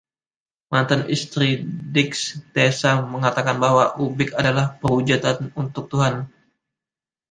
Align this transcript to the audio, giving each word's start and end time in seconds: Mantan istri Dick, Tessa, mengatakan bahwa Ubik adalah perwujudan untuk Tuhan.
Mantan 0.73 1.01
istri 1.15 1.47
Dick, 1.93 2.13
Tessa, 2.57 2.91
mengatakan 3.13 3.57
bahwa 3.63 3.85
Ubik 4.05 4.31
adalah 4.41 4.65
perwujudan 4.81 5.37
untuk 5.63 5.85
Tuhan. 5.93 6.15